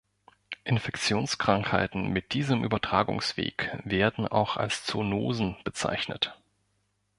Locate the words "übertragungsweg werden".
2.63-4.27